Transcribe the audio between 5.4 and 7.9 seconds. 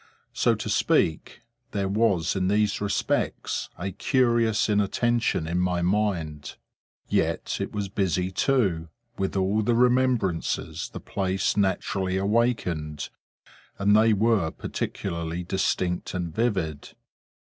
in my mind. Yet it was